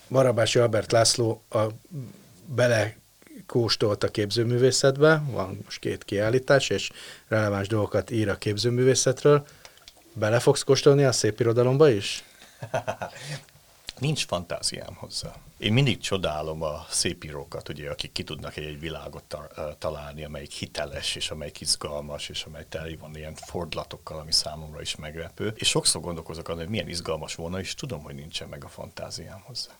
[0.09, 1.63] Barabási Albert László a
[2.45, 2.95] bele
[3.45, 6.91] kóstolt a képzőművészetbe, van most két kiállítás, és
[7.27, 9.45] releváns dolgokat ír a képzőművészetről.
[10.13, 12.23] Bele fogsz kóstolni a szép irodalomba is?
[13.99, 15.33] Nincs fantáziám hozzá.
[15.57, 20.23] Én mindig csodálom a szép írókat, ugye, akik ki tudnak egy, egy világot ta- találni,
[20.23, 25.53] amelyik hiteles, és amelyik izgalmas, és amely teli van ilyen fordulatokkal, ami számomra is meglepő.
[25.55, 29.41] És sokszor gondolkozok azon, hogy milyen izgalmas volna, és tudom, hogy nincsen meg a fantáziám
[29.43, 29.71] hozzá.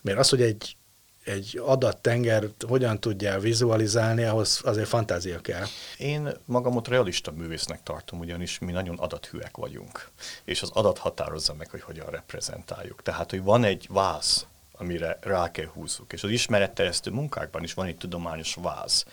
[0.00, 0.76] Mert az, hogy egy
[1.24, 5.64] egy adattenger hogyan tudja vizualizálni, ahhoz azért fantázia kell.
[5.96, 10.10] Én magamot realista művésznek tartom, ugyanis mi nagyon adathűek vagyunk,
[10.44, 13.02] és az adat határozza meg, hogy hogyan reprezentáljuk.
[13.02, 14.46] Tehát, hogy van egy vász
[14.80, 16.12] amire rá kell húzzuk.
[16.12, 19.04] És az ismeretterjesztő munkákban is van egy tudományos váz,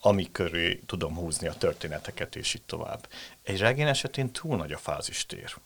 [0.00, 3.08] ami köré tudom húzni a történeteket, és így tovább.
[3.42, 5.56] Egy regény esetén túl nagy a fázistér.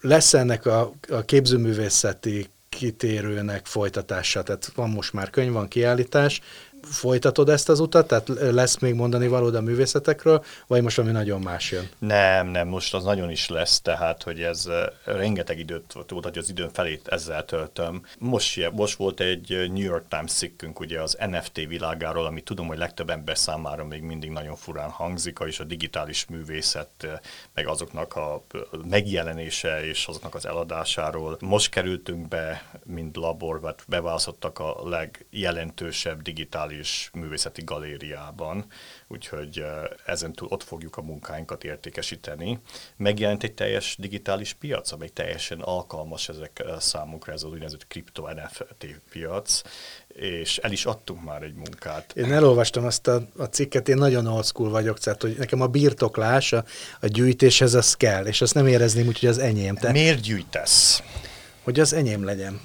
[0.00, 6.40] Lesz ennek a, a képzőművészeti kitérőnek folytatása, tehát van most már könyv, van kiállítás,
[6.90, 11.40] folytatod ezt az utat, tehát lesz még mondani valód a művészetekről, vagy most ami nagyon
[11.40, 11.88] más jön?
[11.98, 14.68] Nem, nem, most az nagyon is lesz, tehát, hogy ez
[15.04, 18.02] rengeteg időt volt, hogy az időn felét ezzel töltöm.
[18.18, 22.78] Most, most volt egy New York Times cikkünk ugye az NFT világáról, ami tudom, hogy
[22.78, 27.06] legtöbb ember számára még mindig nagyon furán hangzik, és a digitális művészet,
[27.54, 28.42] meg azoknak a
[28.88, 31.36] megjelenése és azoknak az eladásáról.
[31.40, 38.64] Most kerültünk be, mint labor, vagy beválasztottak a legjelentősebb digitális és művészeti galériában,
[39.06, 39.64] úgyhogy
[40.06, 42.60] ezen túl ott fogjuk a munkáinkat értékesíteni.
[42.96, 49.00] Megjelent egy teljes digitális piac, amely teljesen alkalmas ezek számunkra, ez az úgynevezett kripto NFT
[49.10, 49.62] piac,
[50.08, 52.16] és el is adtunk már egy munkát.
[52.16, 55.66] Én elolvastam azt a, a cikket, én nagyon old school vagyok, tehát hogy nekem a
[55.66, 56.64] birtoklás, a,
[57.00, 59.74] a gyűjtéshez az kell, és azt nem érezném úgy, hogy az enyém.
[59.74, 59.92] Te...
[59.92, 61.02] Miért gyűjtesz?
[61.62, 62.60] Hogy az enyém legyen.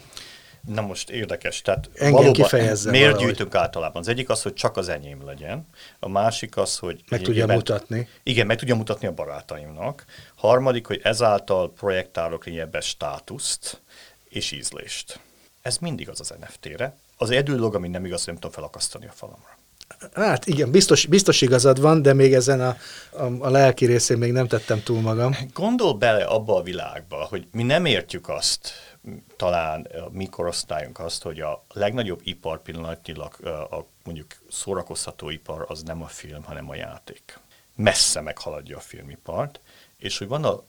[0.67, 3.25] Na most érdekes, tehát Engem valóban miért valahogy.
[3.25, 4.01] gyűjtünk általában?
[4.01, 5.67] Az egyik az, hogy csak az enyém legyen,
[5.99, 7.03] a másik az, hogy...
[7.09, 8.07] Meg tudja meg, mutatni.
[8.23, 10.05] Igen, meg tudja mutatni a barátaimnak.
[10.35, 13.81] Harmadik, hogy ezáltal projektálok lényegben státuszt
[14.29, 15.19] és ízlést.
[15.61, 16.95] Ez mindig az az NFT-re.
[17.17, 19.57] Az egyedül dolog, ami nem igaz, hogy nem tudom felakasztani a falamra.
[20.13, 22.77] Hát igen, biztos, biztos igazad van, de még ezen a,
[23.11, 25.35] a, a lelki részén még nem tettem túl magam.
[25.53, 28.71] Gondol bele abba a világba, hogy mi nem értjük azt,
[29.35, 35.83] talán a mi korosztályunk azt, hogy a legnagyobb ipar pillanatnyilag, a, mondjuk szórakoztató ipar az
[35.83, 37.39] nem a film, hanem a játék.
[37.75, 39.61] Messze meghaladja a filmipart,
[39.97, 40.63] és hogy van a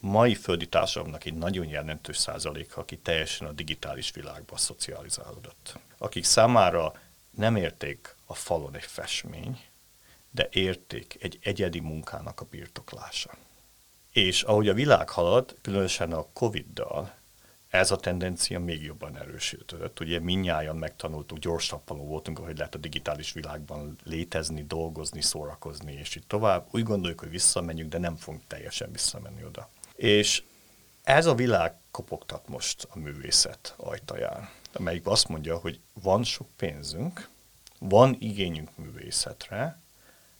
[0.00, 5.78] mai földi társadalomnak egy nagyon jelentős százalék, aki teljesen a digitális világba szocializálódott.
[5.98, 6.92] Akik számára
[7.30, 9.60] nem érték a falon egy festmény,
[10.30, 13.30] de érték egy egyedi munkának a birtoklása.
[14.12, 17.14] És ahogy a világ halad, különösen a Covid-dal,
[17.74, 20.00] ez a tendencia még jobban erősödött.
[20.00, 26.16] Ugye minnyáján megtanultuk, gyors tappaló voltunk, ahogy lehet a digitális világban létezni, dolgozni, szórakozni, és
[26.16, 26.66] így tovább.
[26.70, 29.68] Úgy gondoljuk, hogy visszamegyünk, de nem fogunk teljesen visszamenni oda.
[29.94, 30.42] És
[31.02, 37.28] ez a világ kopogtat most a művészet ajtaján, amelyik azt mondja, hogy van sok pénzünk,
[37.78, 39.82] van igényünk művészetre,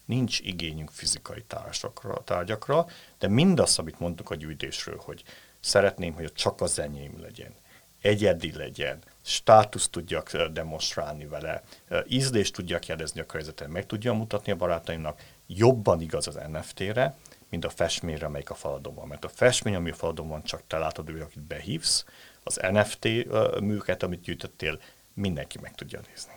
[0.05, 2.87] nincs igényünk fizikai tárgyakra, tárgyakra,
[3.19, 5.25] de mindazt, amit mondtuk a gyűjtésről, hogy
[5.65, 7.55] szeretném, hogy csak az enyém legyen,
[8.01, 11.63] egyedi legyen, státuszt tudjak demonstrálni vele,
[12.09, 17.17] ízlést tudjak jelezni a környezetem, meg tudja mutatni a barátaimnak, jobban igaz az NFT-re,
[17.49, 19.09] mint a festményre, amelyik a faladon van.
[19.09, 22.05] Mert a festmény, ami a faladon van, csak te látod, hogy akit behívsz,
[22.43, 23.09] az NFT
[23.61, 24.81] műket, amit gyűjtöttél,
[25.15, 26.33] mindenki meg tudja nézni.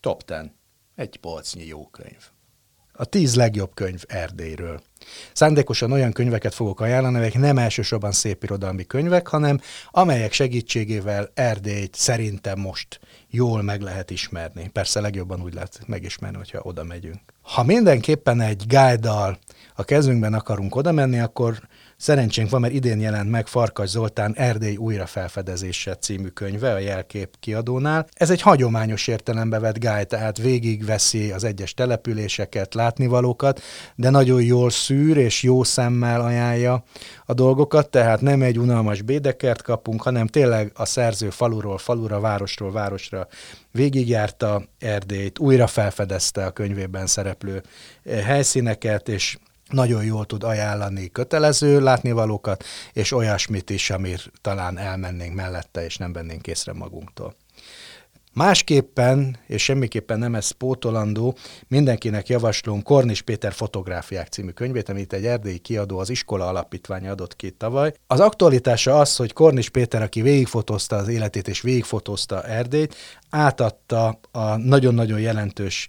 [0.00, 0.38] Top 10.
[0.94, 2.30] Egy polcnyi jó könyv
[3.00, 4.80] a tíz legjobb könyv Erdélyről.
[5.32, 9.60] Szándékosan olyan könyveket fogok ajánlani, amelyek nem elsősorban szépirodalmi könyvek, hanem
[9.90, 14.68] amelyek segítségével Erdélyt szerintem most jól meg lehet ismerni.
[14.72, 17.20] Persze legjobban úgy lehet megismerni, hogyha oda megyünk.
[17.42, 19.10] Ha mindenképpen egy guide
[19.74, 21.60] a kezünkben akarunk oda menni, akkor
[22.00, 28.06] Szerencsénk van, mert idén jelent meg Farkas Zoltán Erdély újrafelfedezése című könyve a Jelkép kiadónál.
[28.12, 33.60] Ez egy hagyományos értelembe vett guide, tehát végigveszi az egyes településeket, látnivalókat,
[33.94, 36.82] de nagyon jól szűr és jó szemmel ajánlja
[37.24, 42.72] a dolgokat, tehát nem egy unalmas bédekert kapunk, hanem tényleg a szerző faluról falura, városról
[42.72, 43.28] városra
[43.72, 47.62] végigjárta Erdélyt, újra felfedezte a könyvében szereplő
[48.04, 49.36] helyszíneket, és
[49.72, 56.12] nagyon jól tud ajánlani kötelező látnivalókat, és olyasmit is, amir talán elmennénk mellette, és nem
[56.12, 57.34] vennénk észre magunktól.
[58.32, 61.36] Másképpen, és semmiképpen nem ez pótolandó,
[61.68, 67.36] mindenkinek javaslom Kornis Péter fotográfiák című könyvét, amit egy erdélyi kiadó az iskola alapítványa adott
[67.36, 67.92] ki tavaly.
[68.06, 72.94] Az aktualitása az, hogy Kornis Péter, aki végigfotózta az életét és végigfotózta Erdélyt,
[73.30, 75.86] átadta a nagyon-nagyon jelentős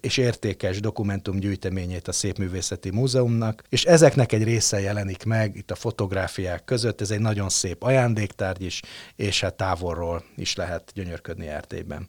[0.00, 6.64] és értékes dokumentumgyűjteményét a Szépművészeti Múzeumnak, és ezeknek egy része jelenik meg itt a fotográfiák
[6.64, 7.00] között.
[7.00, 8.82] Ez egy nagyon szép ajándéktárgy is,
[9.16, 12.08] és hát távolról is lehet gyönyörködni Erdélyben.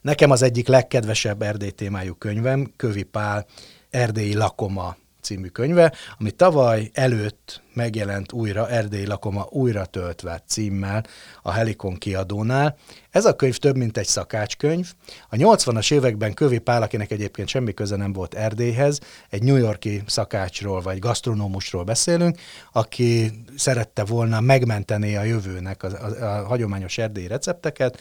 [0.00, 3.46] Nekem az egyik legkedvesebb Erdély témájú könyvem, Kövi Pál
[3.90, 11.04] Erdélyi lakoma című könyve, ami tavaly előtt megjelent újra Erdély lakoma újra töltve címmel
[11.42, 12.76] a Helikon kiadónál.
[13.10, 14.92] Ez a könyv több, mint egy szakácskönyv.
[15.28, 20.02] A 80-as években Kövi Pál, akinek egyébként semmi köze nem volt Erdélyhez, egy New Yorki
[20.06, 22.38] szakácsról vagy gasztronómusról beszélünk,
[22.72, 27.98] aki szerette volna megmenteni a jövőnek a, a, a hagyományos erdélyi recepteket,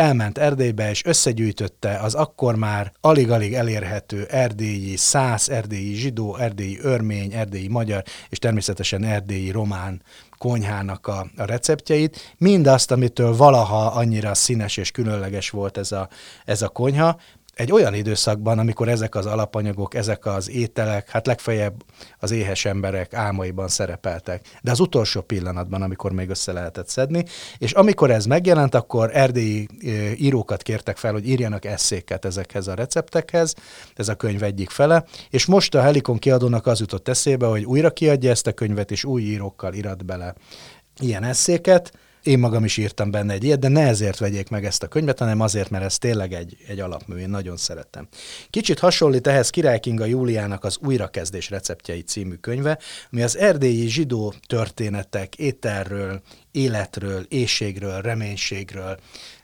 [0.00, 7.32] elment Erdélybe, és összegyűjtötte az akkor már alig-alig elérhető erdélyi száz, erdélyi zsidó, erdélyi örmény,
[7.32, 10.02] erdélyi magyar, és természetesen erdélyi román
[10.38, 16.08] konyhának a, a receptjeit, mindazt, amitől valaha annyira színes és különleges volt ez a,
[16.44, 17.20] ez a konyha,
[17.60, 21.82] egy olyan időszakban, amikor ezek az alapanyagok, ezek az ételek, hát legfeljebb
[22.18, 24.46] az éhes emberek álmaiban szerepeltek.
[24.62, 27.24] De az utolsó pillanatban, amikor még össze lehetett szedni,
[27.58, 29.68] és amikor ez megjelent, akkor erdélyi
[30.16, 33.54] írókat kértek fel, hogy írjanak eszéket ezekhez a receptekhez,
[33.94, 37.90] ez a könyv egyik fele, és most a Helikon kiadónak az jutott eszébe, hogy újra
[37.90, 40.34] kiadja ezt a könyvet, és új írókkal irat bele
[41.00, 41.92] ilyen eszéket,
[42.22, 45.18] én magam is írtam benne egy ilyet, de ne ezért vegyék meg ezt a könyvet,
[45.18, 48.08] hanem azért, mert ez tényleg egy, egy alapmű, én nagyon szeretem.
[48.50, 52.78] Kicsit hasonlít ehhez Király Kinga Júliának az Újrakezdés receptjei című könyve,
[53.12, 58.98] ami az erdélyi zsidó történetek, ételről, életről, éjségről, reménységről,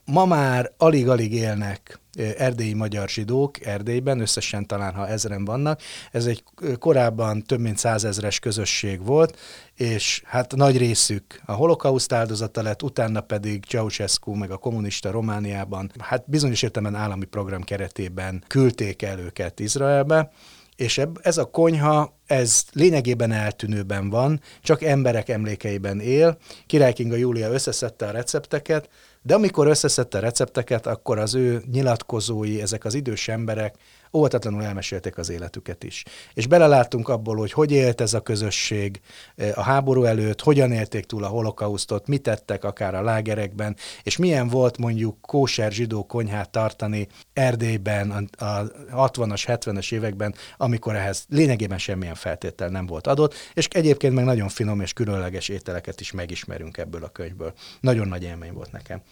[0.06, 2.00] Ma már alig-alig élnek
[2.38, 5.80] erdélyi magyar zsidók Erdélyben, összesen talán ha ezren vannak.
[6.12, 6.44] Ez egy
[6.78, 9.38] korábban több mint százezres közösség volt,
[9.74, 15.90] és hát nagy részük a holokauszt áldozata lett, utána pedig Ceausescu meg a kommunista Romániában,
[15.98, 20.30] hát bizonyos értelemben állami program keretében küldték el őket Izraelbe,
[20.76, 26.38] és ez a konyha, ez lényegében eltűnőben van, csak emberek emlékeiben él.
[26.66, 28.88] Király Kinga Júlia összeszedte a recepteket,
[29.26, 33.74] de amikor összeszedte recepteket, akkor az ő nyilatkozói, ezek az idős emberek
[34.16, 36.02] óvatatlanul elmesélték az életüket is.
[36.34, 39.00] És beleláttunk abból, hogy hogy élt ez a közösség
[39.36, 44.16] eh, a háború előtt, hogyan élték túl a holokausztot, mit tettek akár a lágerekben, és
[44.16, 48.62] milyen volt mondjuk kóser zsidó konyhát tartani Erdélyben a
[49.08, 54.48] 60-as, 70-es években, amikor ehhez lényegében semmilyen feltétel nem volt adott, és egyébként meg nagyon
[54.48, 57.52] finom és különleges ételeket is megismerünk ebből a könyvből.
[57.80, 59.02] Nagyon nagy élmény volt nekem.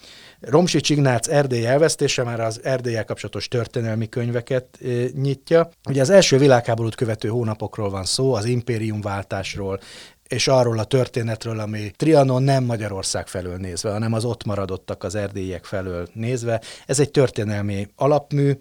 [0.47, 4.79] Romsi Csignác Erdély elvesztése már az Erdélyel kapcsolatos történelmi könyveket
[5.15, 5.69] nyitja.
[5.89, 9.81] Ugye az első világháborút követő hónapokról van szó, az impériumváltásról,
[10.29, 15.15] és arról a történetről, ami Trianon nem Magyarország felől nézve, hanem az ott maradottak az
[15.15, 16.61] erdélyek felől nézve.
[16.87, 18.53] Ez egy történelmi alapmű,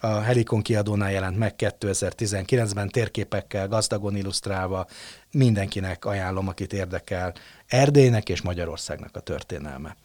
[0.00, 4.86] a Helikon kiadónál jelent meg 2019-ben térképekkel gazdagon illusztrálva.
[5.30, 7.34] Mindenkinek ajánlom, akit érdekel
[7.66, 9.96] Erdélynek és Magyarországnak a történelme.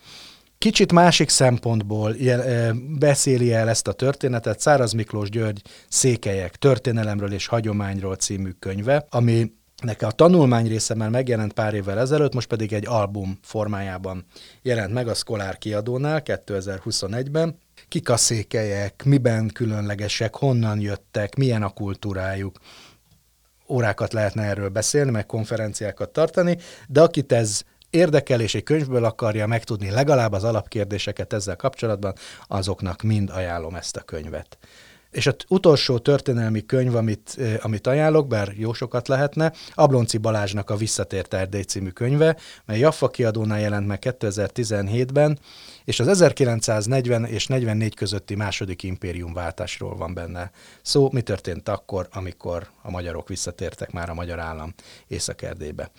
[0.61, 7.47] Kicsit másik szempontból jel, beszéli el ezt a történetet Száraz Miklós György Székelyek történelemről és
[7.47, 9.51] hagyományról című könyve, ami
[9.83, 14.25] Nekem a tanulmány része már megjelent pár évvel ezelőtt, most pedig egy album formájában
[14.61, 17.57] jelent meg a Szkolár kiadónál 2021-ben.
[17.87, 22.59] Kik a székelyek, miben különlegesek, honnan jöttek, milyen a kultúrájuk.
[23.67, 26.57] Órákat lehetne erről beszélni, meg konferenciákat tartani,
[26.87, 32.13] de akit ez érdekel és egy könyvből akarja megtudni legalább az alapkérdéseket ezzel kapcsolatban,
[32.47, 34.57] azoknak mind ajánlom ezt a könyvet.
[35.11, 40.75] És az utolsó történelmi könyv, amit, amit ajánlok, bár jó sokat lehetne, Ablonci Balázsnak a
[40.75, 45.39] Visszatért Erdély című könyve, mely Jaffa kiadónál jelent meg 2017-ben,
[45.85, 50.51] és az 1940 és 44 közötti második impériumváltásról van benne.
[50.81, 54.73] Szó, mi történt akkor, amikor a magyarok visszatértek már a magyar állam
[55.07, 55.91] Észak-Erdélybe.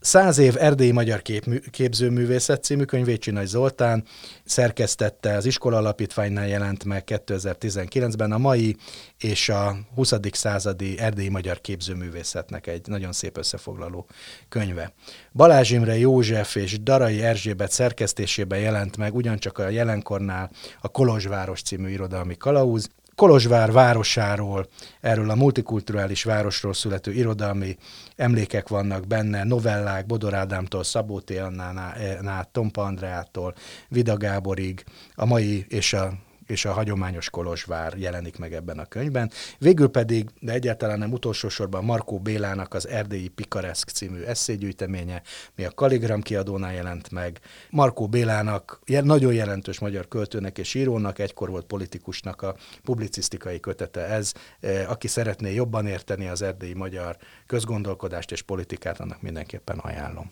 [0.00, 4.04] Száz év erdélyi magyar kép, képzőművészet című könyvét Nagy Zoltán
[4.44, 8.76] szerkesztette, az iskola alapítványnál jelent meg 2019-ben a mai
[9.18, 10.12] és a 20.
[10.32, 14.06] századi erdélyi magyar képzőművészetnek egy nagyon szép összefoglaló
[14.48, 14.92] könyve.
[15.32, 21.90] Balázs Imre József és Darai Erzsébet szerkesztésében jelent meg ugyancsak a jelenkornál a Kolozsváros című
[21.90, 24.68] irodalmi kalauz, Kolozsvár városáról,
[25.00, 27.76] erről a multikulturális városról születő irodalmi
[28.16, 31.30] emlékek vannak benne, novellák Bodor Ádámtól, Szabó T.
[31.30, 33.54] Annánál, Tompa Andreától,
[33.88, 34.84] Vida Gáborig,
[35.14, 36.12] a mai és a
[36.50, 39.30] és a hagyományos Kolozsvár jelenik meg ebben a könyvben.
[39.58, 45.22] Végül pedig, de egyáltalán nem utolsó sorban Markó Bélának az Erdélyi Pikareszk című eszégyűjteménye,
[45.56, 47.40] mi a Kaligram kiadónál jelent meg.
[47.70, 54.32] Markó Bélának nagyon jelentős magyar költőnek és írónak, egykor volt politikusnak a publicisztikai kötete ez.
[54.60, 60.30] E, aki szeretné jobban érteni az erdélyi magyar közgondolkodást és politikát, annak mindenképpen ajánlom.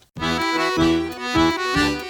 [0.78, 2.07] Thank you.